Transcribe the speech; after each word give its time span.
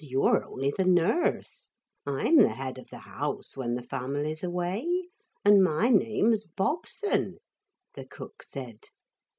You're 0.03 0.43
only 0.47 0.73
the 0.75 0.83
nurse 0.83 1.69
I'm 2.07 2.37
the 2.37 2.49
head 2.49 2.79
of 2.79 2.89
the 2.89 2.97
house 3.05 3.55
when 3.55 3.75
the 3.75 3.83
family's 3.83 4.43
away, 4.43 5.09
and 5.45 5.63
my 5.63 5.89
name's 5.89 6.47
Bobson,' 6.47 7.37
the 7.93 8.05
cook 8.05 8.41
said. 8.41 8.79